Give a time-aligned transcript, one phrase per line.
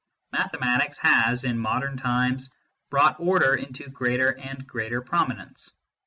[0.31, 2.49] Mathematics has, in modern times,
[2.89, 5.69] brought order into greater and greater prominence.